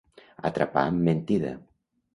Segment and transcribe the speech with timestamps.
[0.51, 1.57] Atrapar amb mentida.